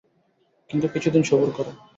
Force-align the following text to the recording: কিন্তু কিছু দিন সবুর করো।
কিন্তু 0.69 0.87
কিছু 0.87 1.09
দিন 1.09 1.23
সবুর 1.23 1.49
করো। 1.57 1.71